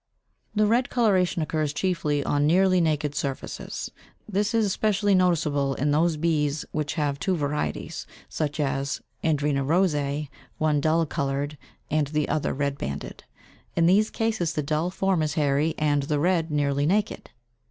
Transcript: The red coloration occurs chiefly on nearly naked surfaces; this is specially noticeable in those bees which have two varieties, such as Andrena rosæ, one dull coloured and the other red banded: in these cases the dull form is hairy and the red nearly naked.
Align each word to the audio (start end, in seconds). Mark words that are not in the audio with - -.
The 0.55 0.65
red 0.65 0.89
coloration 0.89 1.43
occurs 1.43 1.73
chiefly 1.73 2.23
on 2.23 2.47
nearly 2.47 2.81
naked 2.81 3.13
surfaces; 3.13 3.91
this 4.27 4.51
is 4.55 4.73
specially 4.73 5.13
noticeable 5.13 5.75
in 5.75 5.91
those 5.91 6.17
bees 6.17 6.65
which 6.71 6.95
have 6.95 7.19
two 7.19 7.35
varieties, 7.35 8.07
such 8.27 8.59
as 8.59 8.99
Andrena 9.23 9.63
rosæ, 9.63 10.27
one 10.57 10.81
dull 10.81 11.05
coloured 11.05 11.55
and 11.91 12.07
the 12.07 12.27
other 12.29 12.51
red 12.51 12.79
banded: 12.79 13.25
in 13.75 13.85
these 13.85 14.09
cases 14.09 14.53
the 14.53 14.63
dull 14.63 14.89
form 14.89 15.21
is 15.21 15.35
hairy 15.35 15.75
and 15.77 16.01
the 16.01 16.17
red 16.17 16.49
nearly 16.49 16.87
naked. 16.87 17.29